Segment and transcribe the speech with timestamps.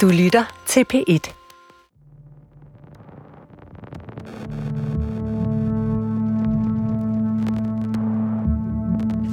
[0.00, 1.04] Du lytter til P1.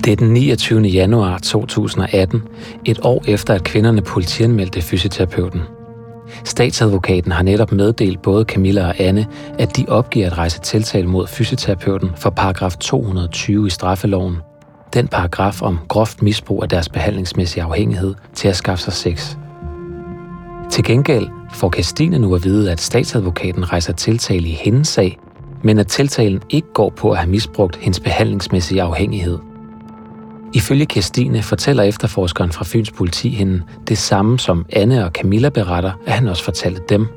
[0.06, 0.82] Det er den 29.
[0.82, 2.44] januar 2018,
[2.86, 5.62] et år efter at kvinderne politianmeldte fysioterapeuten.
[6.44, 9.28] Statsadvokaten har netop meddelt både Camilla og Anne,
[9.60, 14.38] at de opgiver at rejse tiltale mod fysioterapeuten for paragraf 220 i straffeloven.
[14.94, 19.38] Den paragraf om groft misbrug af deres behandlingsmæssige afhængighed til at skaffe sig sex.
[20.72, 25.20] Til gengæld får Christine nu at vide, at statsadvokaten rejser tiltale i hendes sag,
[25.64, 29.40] men at tiltalen ikke går på at have misbrugt hendes behandlingsmæssige afhængighed–
[30.54, 35.92] Ifølge Kirstine fortæller efterforskeren fra Fyns politi hende det samme, som Anne og Camilla beretter,
[36.06, 37.08] at han også fortalte dem.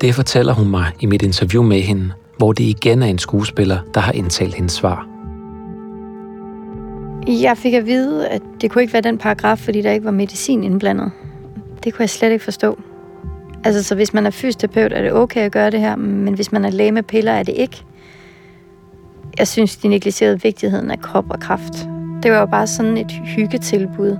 [0.00, 3.78] Det fortæller hun mig i mit interview med hende, hvor det igen er en skuespiller,
[3.94, 5.06] der har indtalt hendes svar.
[7.28, 10.10] Jeg fik at vide, at det kunne ikke være den paragraf, fordi der ikke var
[10.10, 11.10] medicin indblandet.
[11.84, 12.78] Det kunne jeg slet ikke forstå.
[13.64, 16.52] Altså, så hvis man er fysioterapeut, er det okay at gøre det her, men hvis
[16.52, 17.84] man er læge med piller, er det ikke.
[19.38, 21.88] Jeg synes, de negligerede vigtigheden af krop og kraft.
[22.22, 24.18] Det var jo bare sådan et hyggetilbud.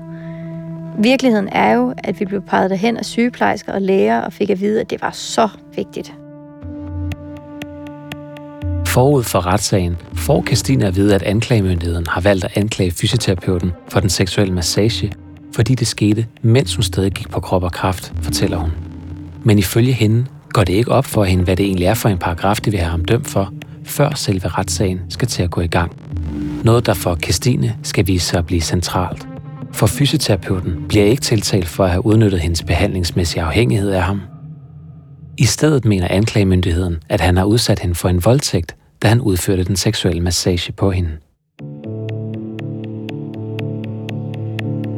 [0.99, 4.61] Virkeligheden er jo, at vi blev peget derhen af sygeplejersker og læger og fik at
[4.61, 6.15] vide, at det var så vigtigt.
[8.87, 14.01] Forud for retssagen får Christina at vide, at anklagemyndigheden har valgt at anklage fysioterapeuten for
[14.01, 15.13] den seksuelle massage,
[15.57, 18.71] fordi det skete, mens hun stadig gik på krop og kraft, fortæller hun.
[19.45, 22.19] Men ifølge hende går det ikke op for hende, hvad det egentlig er for en
[22.19, 23.53] paragraf, de vil have ham dømt for,
[23.85, 25.97] før selve retssagen skal til at gå i gang.
[26.65, 29.29] Noget, der for Christine skal vise sig at blive centralt.
[29.73, 34.21] For fysioterapeuten bliver ikke tiltalt for at have udnyttet hendes behandlingsmæssige afhængighed af ham.
[35.39, 39.65] I stedet mener anklagemyndigheden, at han har udsat hende for en voldtægt, da han udførte
[39.65, 41.11] den seksuelle massage på hende.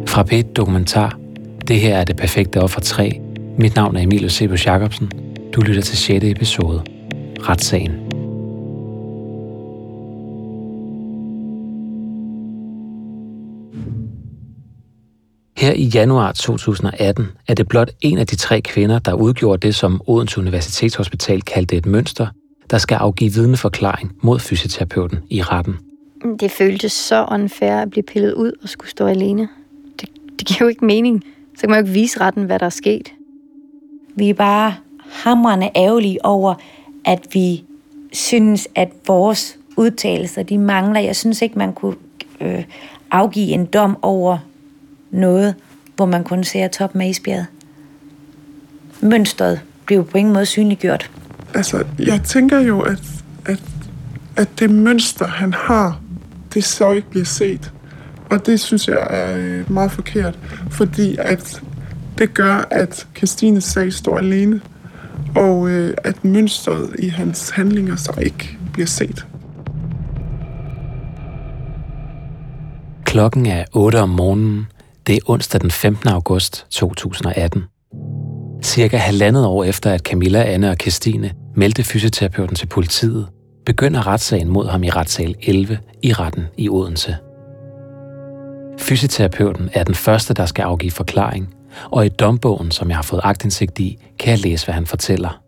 [0.08, 1.18] Fra p Dokumentar.
[1.68, 3.20] Det her er det perfekte offer 3.
[3.58, 5.10] Mit navn er Emil Sebus Jacobsen.
[5.54, 6.24] Du lytter til 6.
[6.24, 6.82] episode.
[7.40, 7.92] Retssagen.
[15.56, 19.74] Her i januar 2018 er det blot en af de tre kvinder, der udgjorde det,
[19.74, 22.26] som Odense Universitetshospital kaldte et mønster,
[22.70, 25.76] der skal afgive vidneforklaring mod fysioterapeuten i retten.
[26.40, 29.48] Det føltes så unfair at blive pillet ud og skulle stå alene.
[30.38, 31.24] Det, giver jo ikke mening.
[31.54, 33.12] Så kan man jo ikke vise retten, hvad der er sket.
[34.16, 34.74] Vi er bare
[35.10, 36.54] hamrende ærgerlige over,
[37.04, 37.64] at vi
[38.12, 41.00] synes, at vores udtalelser, de mangler.
[41.00, 41.96] Jeg synes ikke, man kunne
[42.40, 42.64] øh,
[43.10, 44.38] afgive en dom over
[45.10, 45.54] noget,
[45.96, 47.46] hvor man kun ser toppen af isbjerget.
[49.00, 51.10] Mønstret blev på ingen måde synliggjort.
[51.54, 53.02] Altså, jeg tænker jo, at,
[53.46, 53.62] at,
[54.36, 56.00] at det mønster, han har,
[56.54, 57.72] det så ikke bliver set.
[58.30, 60.38] Og det synes jeg er øh, meget forkert,
[60.70, 61.62] fordi at
[62.18, 64.60] det gør, at Christines sag står alene,
[65.36, 69.26] og øh, at mønstret i hans handlinger så ikke bliver set.
[73.04, 74.66] Klokken er 8 om morgenen,
[75.06, 76.08] det er onsdag den 15.
[76.08, 77.64] august 2018.
[78.62, 83.26] Cirka halvandet år efter, at Camilla, Anne og Christine meldte fysioterapeuten til politiet,
[83.66, 87.16] begynder retssagen mod ham i retssal 11 i retten i Odense.
[88.78, 91.54] Fysioterapeuten er den første, der skal afgive forklaring,
[91.90, 95.40] og i dombogen, som jeg har fået agtindsigt i, kan jeg læse, hvad han fortæller.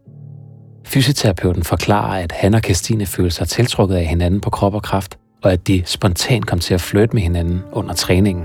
[0.87, 5.19] Fysioterapeuten forklarer, at han og Christine føler sig tiltrukket af hinanden på krop og kraft,
[5.43, 8.45] og at de spontant kom til at flytte med hinanden under træningen.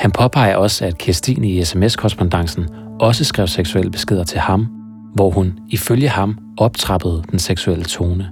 [0.00, 2.68] Han påpeger også, at Kirstine i sms-korrespondancen
[3.00, 4.66] også skrev seksuelle beskeder til ham,
[5.14, 8.30] hvor hun ifølge ham optrappede den seksuelle tone.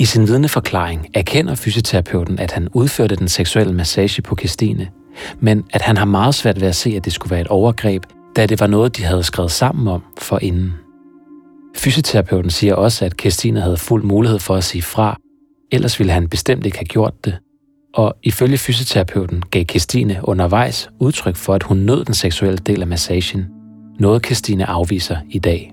[0.00, 4.88] I sin vidneforklaring erkender fysioterapeuten, at han udførte den seksuelle massage på Kirstine,
[5.40, 8.02] men at han har meget svært ved at se, at det skulle være et overgreb,
[8.36, 10.72] da det var noget, de havde skrevet sammen om for inden.
[11.76, 15.16] Fysioterapeuten siger også, at Kirstine havde fuld mulighed for at sige fra,
[15.72, 17.38] ellers ville han bestemt ikke have gjort det,
[17.94, 22.88] og ifølge fysioterapeuten gav Christine undervejs udtryk for, at hun nød den seksuelle del af
[22.88, 23.46] massagen.
[23.98, 25.72] Noget Christine afviser i dag.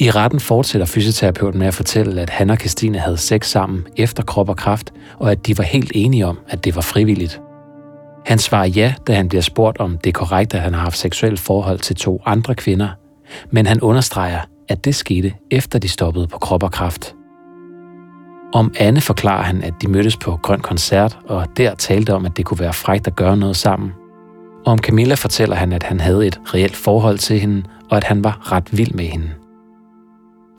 [0.00, 4.22] I retten fortsætter fysioterapeuten med at fortælle, at han og Christine havde sex sammen efter
[4.22, 7.40] krop og kraft, og at de var helt enige om, at det var frivilligt.
[8.26, 10.98] Han svarer ja, da han bliver spurgt, om det er korrekt, at han har haft
[10.98, 12.88] seksuelt forhold til to andre kvinder,
[13.50, 17.14] men han understreger, at det skete efter de stoppede på krop og kraft.
[18.54, 22.36] Om Anne forklarer han, at de mødtes på Grøn Koncert, og der talte om, at
[22.36, 23.92] det kunne være frægt at gøre noget sammen.
[24.66, 28.04] Og om Camilla fortæller han, at han havde et reelt forhold til hende, og at
[28.04, 29.30] han var ret vild med hende.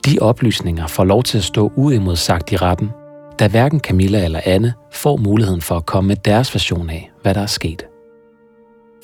[0.06, 2.90] De oplysninger får lov til at stå uimodsagt i retten,
[3.38, 7.34] da hverken Camilla eller Anne får muligheden for at komme med deres version af, hvad
[7.34, 7.86] der er sket.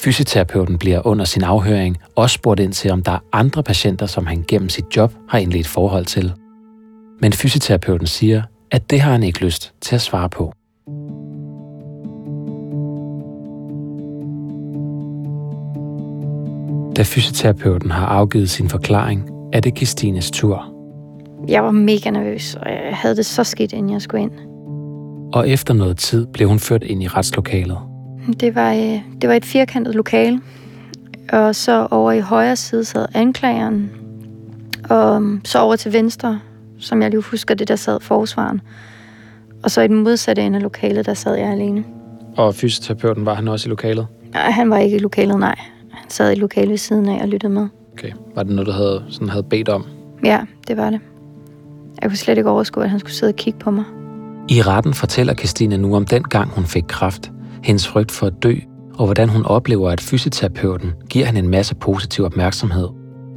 [0.03, 4.27] Fysioterapeuten bliver under sin afhøring også spurgt ind til, om der er andre patienter, som
[4.27, 6.33] han gennem sit job har indledt forhold til.
[7.21, 10.53] Men fysioterapeuten siger, at det har han ikke lyst til at svare på.
[16.97, 20.72] Da fysioterapeuten har afgivet sin forklaring, er det Kristines tur.
[21.49, 24.33] Jeg var mega nervøs, og jeg havde det så skidt, inden jeg skulle ind.
[25.33, 27.79] Og efter noget tid blev hun ført ind i retslokalet.
[28.41, 30.41] Det var, øh, det var et firkantet lokale,
[31.33, 33.91] og så over i højre side sad anklageren,
[34.91, 36.41] og um, så over til venstre,
[36.79, 38.61] som jeg lige husker det, der sad forsvaren.
[39.63, 41.85] Og så i den modsatte ende af lokalet, der sad jeg alene.
[42.37, 44.07] Og fysioterapeuten, var han også i lokalet?
[44.33, 45.55] Nej, han var ikke i lokalet, nej.
[45.91, 47.69] Han sad i lokalet ved siden af og lyttede med.
[47.93, 48.13] Okay.
[48.35, 49.85] Var det noget, du havde, sådan havde bedt om?
[50.25, 51.01] Ja, det var det.
[52.03, 53.85] Jeg kunne slet ikke overskue, at han skulle sidde og kigge på mig.
[54.49, 57.33] I retten fortæller Christina nu om den gang, hun fik kræft,
[57.63, 58.55] hendes frygt for at dø,
[58.95, 62.89] og hvordan hun oplever, at fysioterapeuten giver hende en masse positiv opmærksomhed.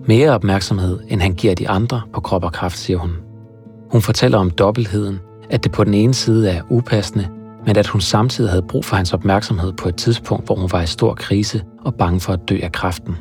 [0.08, 3.12] Mere opmærksomhed, end han giver de andre på krop og kraft, siger hun.
[3.92, 5.20] Hun fortæller om dobbeltheden,
[5.50, 7.28] at det på den ene side er upassende,
[7.66, 10.82] men at hun samtidig havde brug for hans opmærksomhed på et tidspunkt, hvor hun var
[10.82, 13.16] i stor krise og bange for at dø af kræften.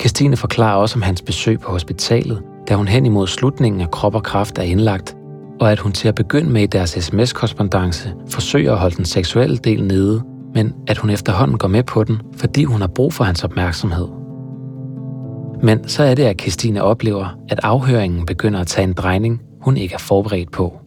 [0.00, 4.14] Christine forklarer også om hans besøg på hospitalet, da hun hen imod slutningen af krop
[4.14, 5.16] og kraft er indlagt,
[5.60, 9.56] og at hun til at begynde med i deres sms-korrespondence forsøger at holde den seksuelle
[9.56, 10.22] del nede,
[10.54, 14.08] men at hun efterhånden går med på den, fordi hun har brug for hans opmærksomhed.
[15.62, 19.76] Men så er det, at Christine oplever, at afhøringen begynder at tage en drejning, hun
[19.76, 20.80] ikke er forberedt på.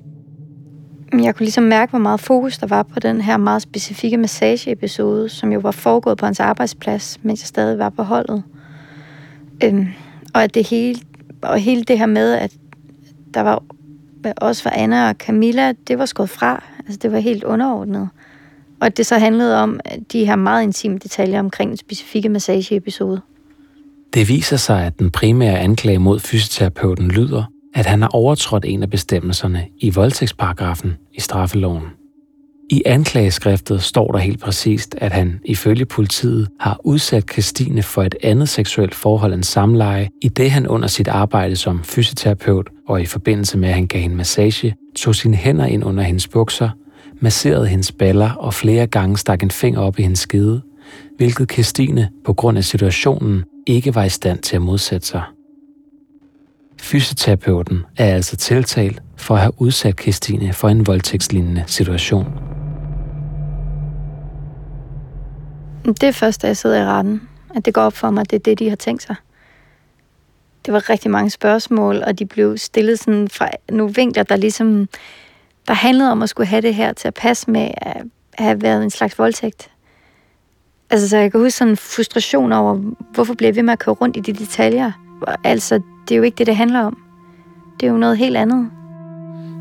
[1.14, 5.30] Jeg kunne ligesom mærke, hvor meget fokus der var på den her meget specifikke massageepisode,
[5.30, 8.44] som jo var foregået på hans arbejdsplads, mens jeg stadig var på holdet.
[9.64, 9.88] Øhm,
[10.34, 11.00] og at det hele,
[11.42, 12.54] og hele det her med, at
[13.34, 13.64] der var
[14.38, 16.64] også for Anna og Camilla, det var skåret fra.
[16.80, 18.10] Altså det var helt underordnet.
[18.80, 19.80] Og at det så handlede om
[20.12, 23.22] de her meget intime detaljer omkring den specifikke massageepisode.
[24.14, 27.44] Det viser sig, at den primære anklage mod fysioterapeuten lyder,
[27.76, 31.84] at han har overtrådt en af bestemmelserne i voldtægtsparagrafen i straffeloven.
[32.72, 38.16] I anklageskriftet står der helt præcist, at han ifølge politiet har udsat Christine for et
[38.24, 43.06] andet seksuelt forhold end samleje, i det han under sit arbejde som fysioterapeut og i
[43.06, 46.70] forbindelse med, at han gav hende massage, tog sine hænder ind under hendes bukser,
[47.20, 50.62] masserede hendes baller og flere gange stak en finger op i hendes skede,
[51.18, 55.24] hvilket Christine på grund af situationen ikke var i stand til at modsætte sig.
[56.82, 62.26] Fysioterapeuten er altså tiltalt for at have udsat Christine for en voldtægtslignende situation.
[65.86, 68.32] Det er først, da jeg sidder i retten, at det går op for mig, at
[68.32, 69.16] det er det, de har tænkt sig.
[70.66, 74.88] Det var rigtig mange spørgsmål, og de blev stillet sådan fra nogle vinkler, der ligesom
[75.68, 78.04] der handlede om at skulle have det her til at passe med at
[78.34, 79.70] have været en slags voldtægt.
[80.90, 82.76] Altså, så jeg kan huske sådan en frustration over,
[83.14, 84.92] hvorfor bliver jeg ved med at køre rundt i de detaljer?
[85.44, 86.98] Altså, det er jo ikke det, det handler om.
[87.80, 88.72] Det er jo noget helt andet.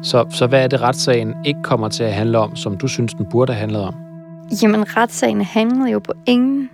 [0.03, 3.15] Så, så hvad er det, retssagen ikke kommer til at handle om, som du synes,
[3.15, 4.08] den burde have handlet om?
[4.63, 6.71] Jamen, retssagen handlede jo på ingen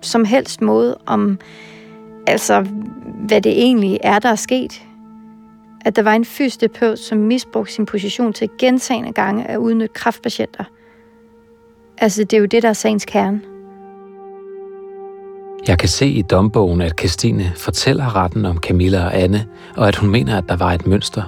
[0.00, 1.38] som helst måde om,
[2.26, 2.66] altså,
[3.26, 4.82] hvad det egentlig er, der er sket.
[5.84, 10.64] At der var en fysioterapeut, som misbrugte sin position til gentagende gange at udnytte kraftpatienter.
[11.98, 13.40] Altså, det er jo det, der er sagens kerne.
[15.68, 19.96] Jeg kan se i dombogen, at Christine fortæller retten om Camilla og Anne, og at
[19.96, 21.22] hun mener, at der var et mønster.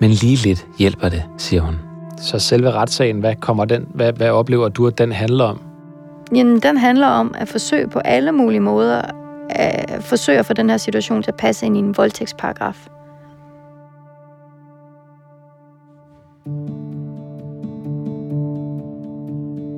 [0.00, 1.89] Men lige lidt hjælper det, siger hun.
[2.20, 5.60] Så selve retssagen, hvad, kommer den, hvad, hvad oplever du, at den handler om?
[6.34, 9.02] Jamen, den handler om at forsøge på alle mulige måder
[9.50, 12.88] at forsøge at få den her situation til at passe ind i en voldtægtsparagraf.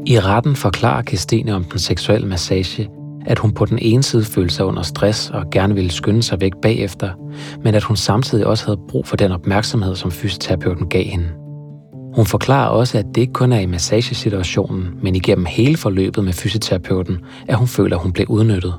[0.07, 2.89] I retten forklarer Christine om den seksuelle massage,
[3.27, 6.41] at hun på den ene side følte sig under stress og gerne ville skynde sig
[6.41, 7.11] væk bagefter,
[7.65, 11.42] men at hun samtidig også havde brug for den opmærksomhed, som fysioterapeuten gav hende.
[12.15, 16.33] Hun forklarer også, at det ikke kun er i massagesituationen, men igennem hele forløbet med
[16.33, 18.75] fysioterapeuten, at hun føler, at hun blev udnyttet.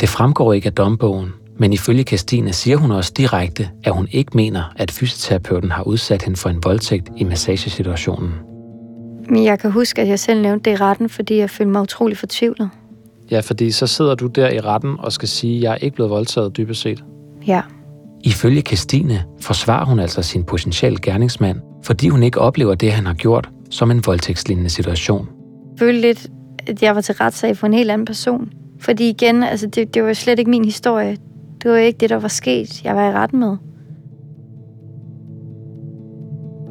[0.00, 4.30] Det fremgår ikke af dombogen, men ifølge Christine siger hun også direkte, at hun ikke
[4.34, 8.32] mener, at fysioterapeuten har udsat hende for en voldtægt i massagesituationen.
[9.28, 11.82] Men jeg kan huske, at jeg selv nævnte det i retten, fordi jeg følte mig
[11.82, 12.70] utrolig fortvivlet.
[13.30, 15.94] Ja, fordi så sidder du der i retten og skal sige, at jeg er ikke
[15.94, 17.04] blevet voldtaget dybest set.
[17.46, 17.62] Ja.
[18.24, 23.14] Ifølge Christine forsvarer hun altså sin potentielle gerningsmand, fordi hun ikke oplever det, han har
[23.14, 25.28] gjort, som en voldtægtslignende situation.
[25.70, 26.26] Jeg følte lidt,
[26.66, 28.52] at jeg var til retssag for en helt anden person.
[28.80, 31.16] Fordi igen, altså det, det var slet ikke min historie.
[31.62, 33.56] Det var ikke det, der var sket, jeg var i retten med.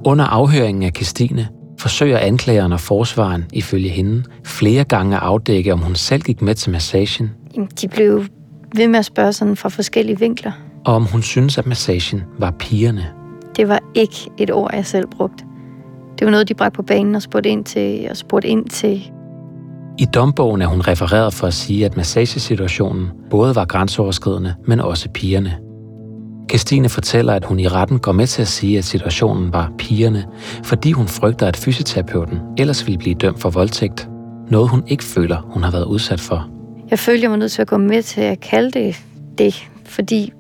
[0.06, 1.48] Under afhøringen af Christine
[1.80, 6.56] forsøger anklageren og forsvaren, ifølge hende, flere gange at afdække, om hun selv gik med
[6.56, 7.32] til massagen.
[7.82, 8.24] De blev
[8.76, 10.52] ved med at spørge sådan fra forskellige vinkler.
[10.86, 13.08] Og om hun synes, at massagen var pigerne.
[13.56, 15.44] Det var ikke et ord, jeg selv brugte.
[16.20, 18.08] Det var noget, de bragte på banen og spurgte ind til.
[18.10, 19.12] Og spurgte ind til.
[19.98, 25.10] I dombogen er hun refereret for at sige, at massagesituationen både var grænseoverskridende, men også
[25.10, 25.58] pigerne.
[26.50, 30.26] Christine fortæller, at hun i retten går med til at sige, at situationen var pigerne,
[30.64, 34.10] fordi hun frygter, at fysioterapeuten ellers ville blive dømt for voldtægt.
[34.50, 36.50] Noget hun ikke føler, hun har været udsat for.
[36.90, 38.96] Jeg følte, jeg var nødt til at gå med til at kalde det
[39.38, 40.32] det, fordi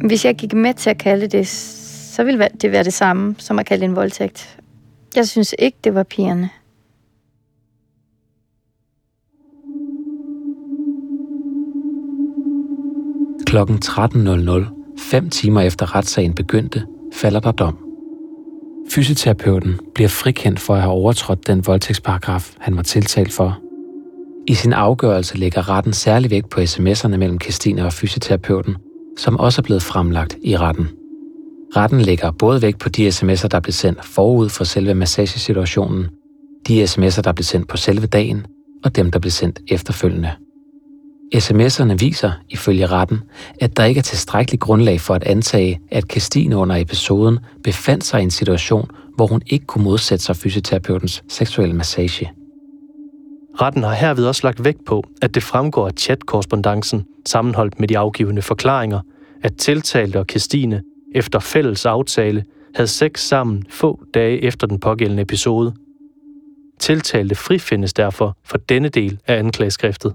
[0.00, 3.58] hvis jeg gik med til at kalde det, så ville det være det samme som
[3.58, 4.58] at kalde det en voldtægt.
[5.16, 6.50] Jeg synes ikke, det var pigerne.
[13.46, 17.78] Klokken 13.00 Fem timer efter retssagen begyndte, falder der dom.
[18.90, 23.58] Fysioterapeuten bliver frikendt for at have overtrådt den voldtægtsparagraf, han var tiltalt for.
[24.46, 28.76] I sin afgørelse lægger retten særlig vægt på sms'erne mellem Christine og fysioterapeuten,
[29.16, 30.88] som også er blevet fremlagt i retten.
[31.76, 36.06] Retten lægger både vægt på de sms'er, der blev sendt forud for selve massagesituationen,
[36.68, 38.46] de sms'er, der blev sendt på selve dagen,
[38.84, 40.30] og dem, der blev sendt efterfølgende.
[41.34, 43.20] SMS'erne viser, ifølge retten,
[43.60, 48.20] at der ikke er tilstrækkelig grundlag for at antage, at Christine under episoden befandt sig
[48.20, 52.30] i en situation, hvor hun ikke kunne modsætte sig fysioterapeutens seksuelle massage.
[53.60, 57.98] Retten har herved også lagt vægt på, at det fremgår af chatkorrespondancen, sammenholdt med de
[57.98, 59.00] afgivende forklaringer,
[59.42, 60.82] at tiltalte og Christine
[61.14, 62.44] efter fælles aftale
[62.74, 65.74] havde sex sammen få dage efter den pågældende episode.
[66.78, 70.14] Tiltalte frifindes derfor for denne del af anklageskriftet.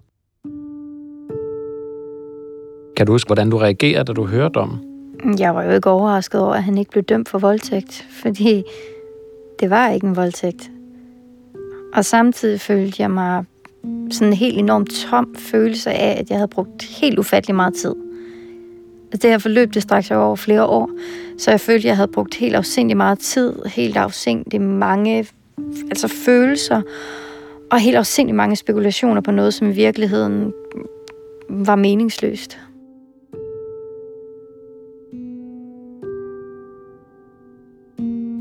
[2.98, 4.80] Kan du huske, hvordan du reagerede, da du hørte om?
[5.40, 8.64] Jeg var jo ikke overrasket over, at han ikke blev dømt for voldtægt, fordi
[9.60, 10.72] det var ikke en voldtægt.
[11.98, 13.46] Og samtidig følte jeg mig
[14.12, 17.96] sådan en helt enormt tom følelse af, at jeg havde brugt helt ufattelig meget tid.
[19.12, 20.90] Altså, det her forløb, det straks over flere år,
[21.38, 25.28] så jeg følte, at jeg havde brugt helt afsindig meget tid, helt afsindig mange
[25.90, 26.82] altså følelser,
[27.72, 30.54] og helt afsindig mange spekulationer på noget, som i virkeligheden
[31.50, 32.60] var meningsløst.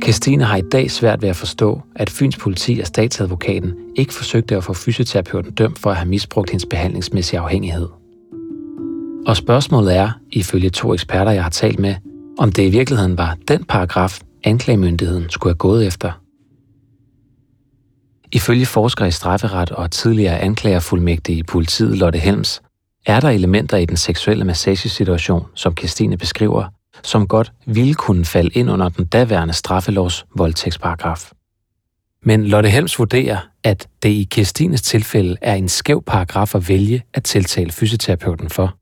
[0.07, 4.57] Christine har i dag svært ved at forstå, at Fyns politi og statsadvokaten ikke forsøgte
[4.57, 7.89] at få fysioterapeuten dømt for at have misbrugt hendes behandlingsmæssige afhængighed.
[9.27, 11.95] Og spørgsmålet er, ifølge to eksperter, jeg har talt med,
[12.39, 16.13] om det i virkeligheden var den paragraf, anklagemyndigheden skulle have gået efter.
[18.33, 22.63] Ifølge forsker i strafferet og tidligere anklagerfuldmægtige i politiet Lotte Helms,
[23.07, 28.51] er der elementer i den seksuelle massagesituation, som Christine beskriver, som godt ville kunne falde
[28.55, 31.31] ind under den daværende straffelovs voldtægtsparagraf.
[32.23, 37.03] Men Lotte Helms vurderer, at det i Kirstines tilfælde er en skæv paragraf at vælge
[37.15, 38.77] at tiltale fysioterapeuten for.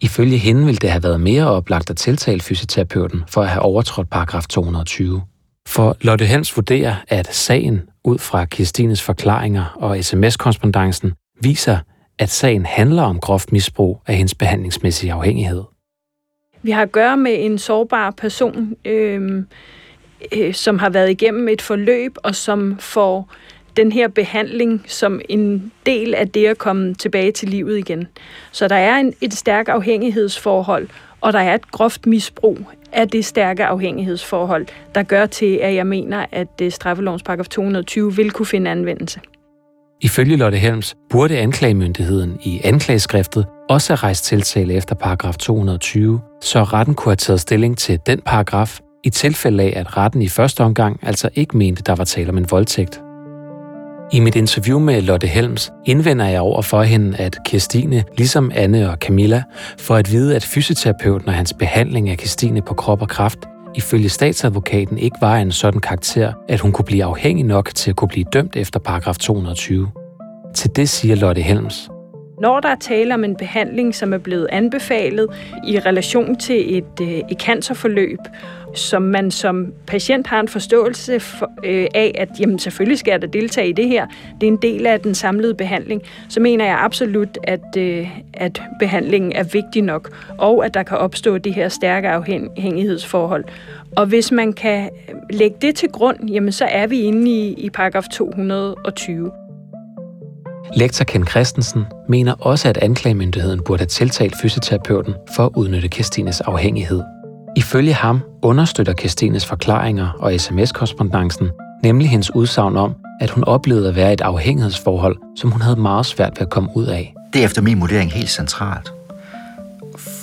[0.00, 4.10] Ifølge hende ville det have været mere oplagt at tiltale fysioterapeuten for at have overtrådt
[4.10, 5.22] paragraf 220.
[5.66, 11.78] For Lotte Helms vurderer, at sagen ud fra Kirstines forklaringer og sms-korrespondancen viser,
[12.18, 15.62] at sagen handler om groft misbrug af hendes behandlingsmæssige afhængighed.
[16.62, 19.44] Vi har at gøre med en sårbar person, øh,
[20.36, 23.32] øh, som har været igennem et forløb, og som får
[23.76, 28.06] den her behandling som en del af det at komme tilbage til livet igen.
[28.52, 30.88] Så der er en, et stærkt afhængighedsforhold,
[31.20, 32.58] og der er et groft misbrug
[32.92, 38.16] af det stærke afhængighedsforhold, der gør til, at jeg mener, at øh, straffelovens paragraf 220
[38.16, 39.20] vil kunne finde anvendelse.
[40.00, 46.64] Ifølge Lotte Helms burde anklagemyndigheden i anklageskriftet også er rejst tiltale efter paragraf 220, så
[46.64, 50.64] retten kunne have taget stilling til den paragraf, i tilfælde af, at retten i første
[50.64, 53.02] omgang altså ikke mente, der var tale om en voldtægt.
[54.12, 58.90] I mit interview med Lotte Helms indvender jeg over for hende, at Kirstine, ligesom Anne
[58.90, 59.42] og Camilla,
[59.78, 63.38] får at vide, at fysioterapeuten og hans behandling af Kirstine på krop og kraft
[63.74, 67.96] ifølge statsadvokaten ikke var en sådan karakter, at hun kunne blive afhængig nok til at
[67.96, 69.88] kunne blive dømt efter paragraf 220.
[70.54, 71.90] Til det siger Lotte Helms.
[72.42, 75.26] Når der er tale om en behandling, som er blevet anbefalet
[75.66, 78.18] i relation til et, øh, et cancerforløb,
[78.74, 83.22] som man som patient har en forståelse for, øh, af, at jamen, selvfølgelig skal jeg
[83.22, 84.06] da deltage i det her,
[84.40, 88.62] det er en del af den samlede behandling, så mener jeg absolut, at, øh, at
[88.78, 93.44] behandlingen er vigtig nok, og at der kan opstå det her stærke afhængighedsforhold.
[93.96, 97.52] Og hvis man kan øh, lægge det til grund, jamen, så er vi inde i,
[97.52, 99.30] i paragraf 220.
[100.76, 106.40] Lektor Ken Christensen mener også, at anklagemyndigheden burde have tiltalt fysioterapeuten for at udnytte Kirstines
[106.40, 107.02] afhængighed.
[107.56, 111.50] Ifølge ham understøtter Kirstines forklaringer og sms-korrespondancen
[111.82, 115.76] Nemlig hendes udsagn om, at hun oplevede at være i et afhængighedsforhold, som hun havde
[115.76, 117.14] meget svært ved at komme ud af.
[117.32, 118.92] Det er efter min vurdering helt centralt.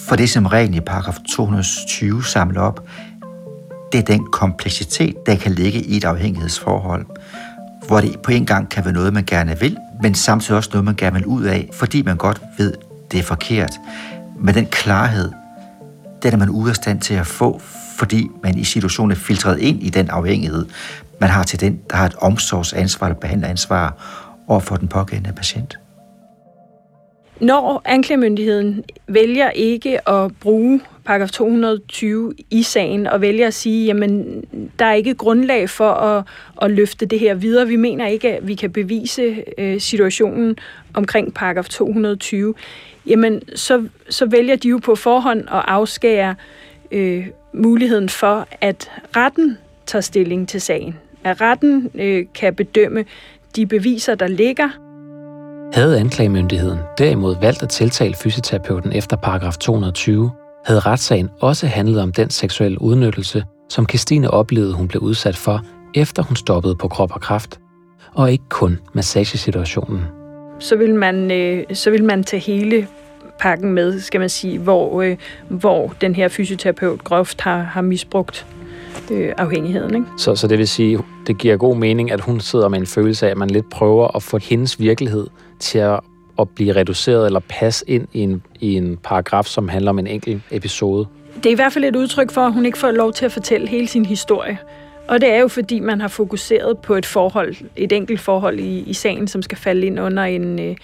[0.08, 2.84] For det, som reglen i paragraf 220 samler op,
[3.92, 7.06] det er den kompleksitet, der kan ligge i et afhængighedsforhold,
[7.88, 10.86] hvor det på en gang kan være noget, man gerne vil, men samtidig også noget,
[10.86, 12.74] man gerne vil ud af, fordi man godt ved,
[13.12, 13.72] det er forkert.
[14.40, 15.32] Men den klarhed,
[16.24, 17.62] den er man ude af stand til at få,
[17.98, 20.66] fordi man i situationen er filtreret ind i den afhængighed,
[21.20, 23.94] man har til den, der har et omsorgsansvar eller behandleransvar
[24.48, 25.80] over for den pågældende patient.
[27.42, 34.44] Når anklagemyndigheden vælger ikke at bruge paragraf 220 i sagen og vælger at sige, jamen
[34.80, 36.24] der er ikke grundlag for at,
[36.62, 37.68] at løfte det her videre.
[37.68, 40.58] Vi mener ikke, at vi kan bevise øh, situationen
[40.94, 42.54] omkring paragraf 220.
[43.06, 46.36] Jamen så, så vælger de jo på forhånd at afskære
[46.92, 50.96] øh, muligheden for, at retten tager stilling til sagen.
[51.24, 53.06] At retten øh, kan bedømme
[53.56, 54.70] de beviser, der ligger,
[55.74, 60.32] havde anklagemyndigheden derimod valgt at tiltale fysioterapeuten efter paragraf 220,
[60.70, 65.62] havde retssagen også handlet om den seksuelle udnyttelse, som Christine oplevede, hun blev udsat for,
[65.96, 67.60] efter hun stoppede på krop og kraft,
[68.14, 70.02] og ikke kun massagesituationen.
[70.60, 72.88] Så vil man, øh, så vil man tage hele
[73.40, 78.46] pakken med, skal man sige, hvor, øh, hvor den her fysioterapeut groft har, har misbrugt
[79.12, 79.96] øh, afhængigheden.
[79.96, 80.08] Ikke?
[80.18, 83.28] Så, så det vil sige, det giver god mening, at hun sidder med en følelse
[83.28, 85.28] af, at man lidt prøver at få hendes virkelighed
[85.60, 86.00] til at,
[86.40, 90.08] at blive reduceret eller passe ind i en, i en paragraf, som handler om en
[90.08, 91.08] enkelt episode.
[91.36, 93.32] Det er i hvert fald et udtryk for, at hun ikke får lov til at
[93.32, 94.58] fortælle hele sin historie.
[95.08, 98.80] Og det er jo fordi, man har fokuseret på et forhold, et enkelt forhold i,
[98.80, 100.76] i sagen, som skal falde ind under en, øh,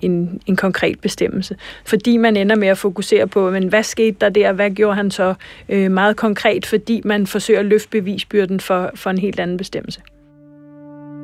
[0.00, 1.56] en, en konkret bestemmelse.
[1.84, 5.10] Fordi man ender med at fokusere på, men hvad skete der der, hvad gjorde han
[5.10, 5.34] så
[5.68, 10.00] øh, meget konkret, fordi man forsøger at løfte bevisbyrden for, for en helt anden bestemmelse.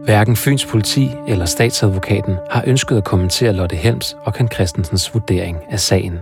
[0.04, 5.59] Hverken Fyns politi eller statsadvokaten har ønsket at kommentere Lotte Helms og Ken Christensens vurdering
[5.71, 6.19] af sagen.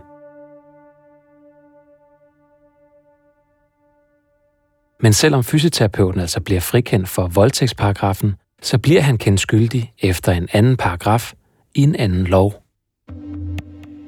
[5.02, 10.48] Men selvom fysioterapeuten altså bliver frikendt for voldtægtsparagrafen, så bliver han kendt skyldig efter en
[10.52, 11.32] anden paragraf
[11.74, 12.67] i en anden lov.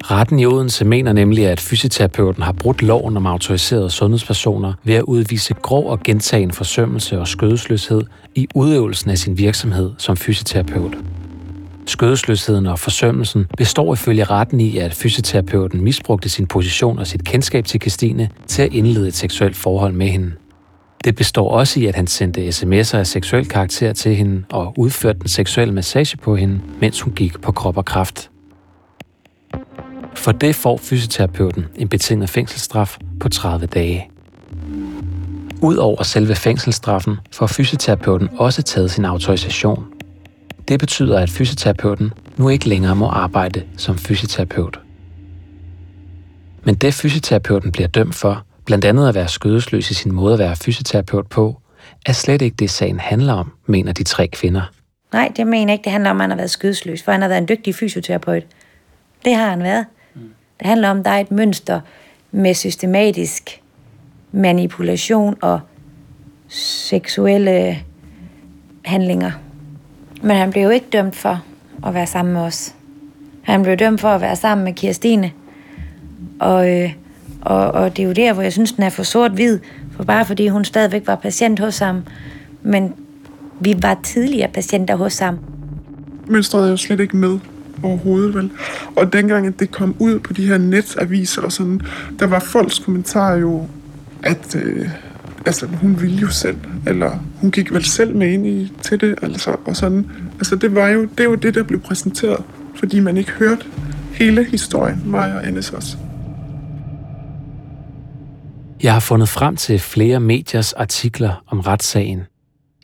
[0.04, 5.02] Retten i Odense mener nemlig, at fysioterapeuten har brudt loven om autoriserede sundhedspersoner ved at
[5.02, 8.02] udvise grov og gentagen forsømmelse og skødesløshed
[8.34, 10.96] i udøvelsen af sin virksomhed som fysioterapeut.
[11.86, 17.64] Skødesløsheden og forsømmelsen består ifølge retten i, at fysioterapeuten misbrugte sin position og sit kendskab
[17.64, 20.32] til Christine til at indlede et seksuelt forhold med hende.
[21.04, 25.18] Det består også i, at han sendte sms'er af seksuel karakter til hende og udførte
[25.22, 28.30] en seksuel massage på hende, mens hun gik på krop og kraft.
[30.20, 34.10] For det får fysioterapeuten en betinget fængselsstraf på 30 dage.
[35.62, 39.84] Udover selve fængselsstraffen får fysioterapeuten også taget sin autorisation.
[40.68, 44.80] Det betyder, at fysioterapeuten nu ikke længere må arbejde som fysioterapeut.
[46.64, 50.38] Men det fysioterapeuten bliver dømt for, blandt andet at være skødesløs i sin måde at
[50.38, 51.60] være fysioterapeut på,
[52.06, 54.72] er slet ikke det, sagen handler om, mener de tre kvinder.
[55.12, 55.84] Nej, det mener ikke.
[55.84, 58.42] Det handler om, at han har været skødesløs, for han har været en dygtig fysioterapeut.
[59.24, 59.86] Det har han været.
[60.60, 61.80] Det handler om, at der er et mønster
[62.32, 63.60] med systematisk
[64.32, 65.60] manipulation og
[66.48, 67.78] seksuelle
[68.84, 69.30] handlinger.
[70.22, 71.44] Men han blev jo ikke dømt for
[71.86, 72.74] at være sammen med os.
[73.42, 75.30] Han blev dømt for at være sammen med Kirstine.
[76.38, 76.92] Og, øh,
[77.40, 79.58] og, og det er jo der, hvor jeg synes, den er for sort-hvid.
[79.96, 82.02] For bare fordi hun stadigvæk var patient hos ham.
[82.62, 82.94] Men
[83.60, 85.38] vi var tidligere patienter hos ham.
[86.26, 87.38] Mønstret er jo slet ikke med
[87.82, 88.50] overhovedet, vel?
[88.96, 91.80] Og dengang, at det kom ud på de her netaviser og sådan,
[92.18, 93.66] der var folks kommentarer jo,
[94.22, 94.88] at øh,
[95.46, 99.14] altså, hun ville jo selv, eller hun gik vel selv med ind i, til det,
[99.22, 100.10] altså, og sådan.
[100.38, 103.64] Altså, det var jo det, var det, der blev præsenteret, fordi man ikke hørte
[104.12, 105.96] hele historien, mig og Annes også.
[108.82, 112.20] Jeg har fundet frem til flere mediers artikler om retssagen.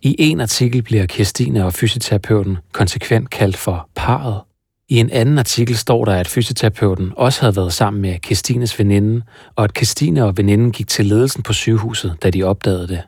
[0.02, 4.40] I en artikel bliver Kirstine og fysioterapeuten konsekvent kaldt for parret.
[4.88, 9.22] I en anden artikel står der, at fysioterapeuten også havde været sammen med Kirstines veninde,
[9.56, 13.02] og at Kirstine og veninden gik til ledelsen på sygehuset, da de opdagede det.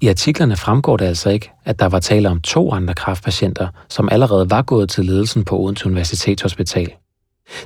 [0.00, 4.08] I artiklerne fremgår det altså ikke, at der var tale om to andre kraftpatienter, som
[4.12, 6.92] allerede var gået til ledelsen på Odense Universitetshospital.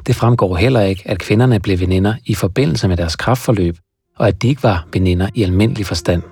[0.07, 3.77] Det fremgår heller ikke, at kvinderne blev veninder i forbindelse med deres kraftforløb,
[4.19, 6.23] og at de ikke var veninder i almindelig forstand.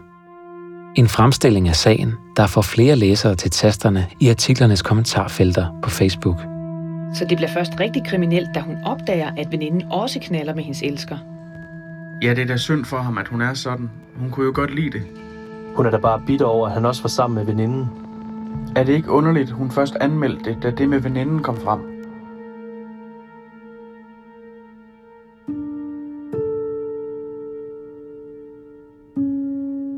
[0.96, 6.57] En fremstilling af sagen, der får flere læsere til tasterne i artiklernes kommentarfelter på Facebook.
[7.14, 10.82] Så det bliver først rigtig kriminelt, da hun opdager, at veninden også knaller med hendes
[10.82, 11.18] elsker.
[12.22, 13.90] Ja, det er da synd for ham, at hun er sådan.
[14.16, 15.02] Hun kunne jo godt lide det.
[15.76, 17.86] Hun er da bare bitter over, at han også var sammen med veninden.
[18.76, 21.80] Er det ikke underligt, hun først anmeldte det, da det med veninden kom frem?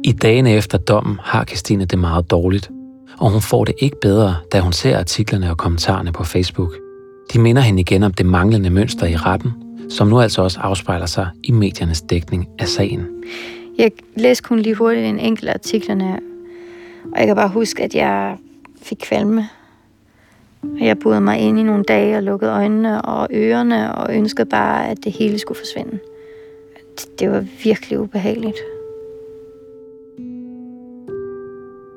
[0.05, 2.71] I dagene efter dommen har Christine det meget dårligt,
[3.19, 6.90] og hun får det ikke bedre, da hun ser artiklerne og kommentarerne på Facebook.
[7.33, 9.53] De minder hende igen om det manglende mønster i retten,
[9.91, 13.07] som nu altså også afspejler sig i mediernes dækning af sagen.
[13.79, 16.21] Jeg læste kun lige hurtigt en enkelt af artiklerne,
[17.13, 18.37] og jeg kan bare huske, at jeg
[18.83, 19.49] fik kvalme.
[20.63, 24.49] Og jeg boede mig ind i nogle dage og lukkede øjnene og ørerne og ønskede
[24.49, 25.99] bare, at det hele skulle forsvinde.
[27.19, 28.57] Det var virkelig ubehageligt.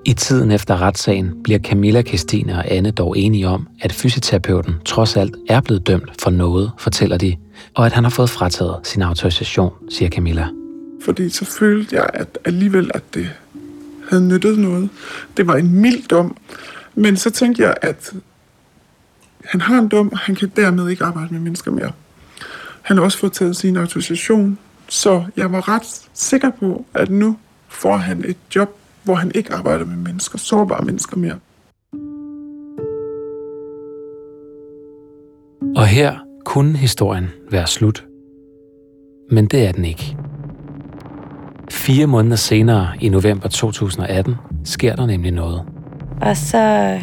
[0.05, 5.17] I tiden efter retssagen bliver Camilla, Christine og Anne dog enige om, at fysioterapeuten trods
[5.17, 7.35] alt er blevet dømt for noget, fortæller de,
[7.73, 10.47] og at han har fået frataget sin autorisation, siger Camilla.
[11.05, 13.29] Fordi så følte jeg at alligevel, at det
[14.09, 14.89] havde nyttet noget.
[15.37, 16.37] Det var en mild dom.
[16.95, 18.13] Men så tænkte jeg, at
[19.45, 21.91] han har en dom, og han kan dermed ikke arbejde med mennesker mere.
[22.81, 27.37] Han har også fået taget sin autorisation, så jeg var ret sikker på, at nu
[27.69, 31.35] får han et job, hvor han ikke arbejder med mennesker, sårbare mennesker mere.
[35.75, 38.05] Og her kunne historien være slut.
[39.31, 40.17] Men det er den ikke.
[41.71, 45.65] Fire måneder senere, i november 2018, sker der nemlig noget.
[46.21, 46.99] Og så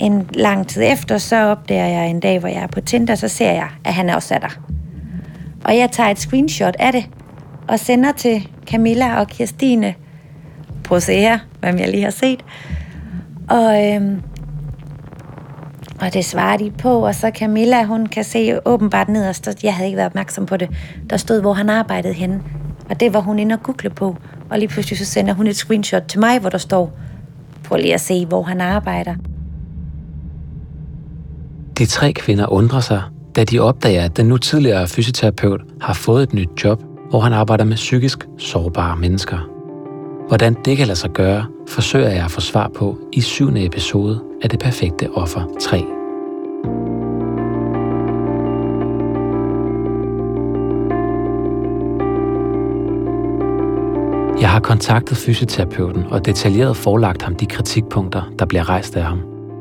[0.00, 3.28] en lang tid efter, så opdager jeg en dag, hvor jeg er på Tinder, så
[3.28, 4.60] ser jeg, at han også er der.
[5.64, 7.04] Og jeg tager et screenshot af det,
[7.68, 9.94] og sender til Camilla og Kirstine.
[10.84, 12.44] Prøv at se her, hvad jeg lige har set.
[13.48, 14.22] Og, øhm,
[16.00, 19.86] og det svarer de på, og så Camilla, hun kan se åbenbart nederst, jeg havde
[19.86, 20.68] ikke været opmærksom på det,
[21.10, 22.42] der stod, hvor han arbejdede henne.
[22.90, 24.16] Og det var hun inde og google på.
[24.50, 26.92] Og lige pludselig så sender hun et screenshot til mig, hvor der står,
[27.64, 29.14] prøv lige at se, hvor han arbejder.
[31.78, 33.02] De tre kvinder undrer sig,
[33.36, 37.32] da de opdager, at den nu tidligere fysioterapeut har fået et nyt job, hvor han
[37.32, 39.51] arbejder med psykisk sårbare mennesker.
[40.32, 44.20] Hvordan det kan lade sig gøre, forsøger jeg at få svar på i syvende episode
[44.42, 45.76] af Det Perfekte Offer 3.
[54.40, 59.20] Jeg har kontaktet fysioterapeuten og detaljeret forelagt ham de kritikpunkter, der bliver rejst af ham.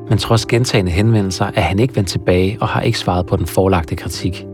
[0.10, 3.46] Men trods gentagende henvendelser er han ikke vendt tilbage og har ikke svaret på den
[3.46, 4.46] forelagte kritik.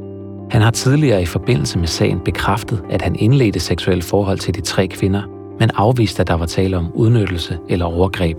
[0.52, 4.62] Han har tidligere i forbindelse med sagen bekræftet, at han indledte seksuelle forhold til de
[4.62, 8.38] tre kvinder, men afviste, at der var tale om udnyttelse eller overgreb.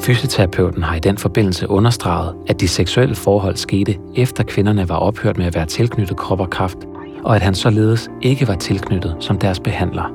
[0.00, 5.38] Fysioterapeuten har i den forbindelse understreget, at de seksuelle forhold skete efter kvinderne var ophørt
[5.38, 6.78] med at være tilknyttet krop og kraft,
[7.24, 10.12] og at han således ikke var tilknyttet som deres behandler.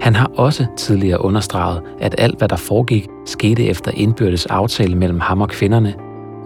[0.00, 5.20] Han har også tidligere understreget, at alt hvad der foregik, skete efter indbyrdes aftale mellem
[5.20, 5.94] ham og kvinderne,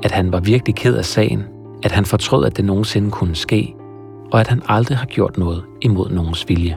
[0.03, 1.45] at han var virkelig ked af sagen,
[1.83, 3.75] at han fortrød, at det nogensinde kunne ske,
[4.33, 6.77] og at han aldrig har gjort noget imod nogens vilje.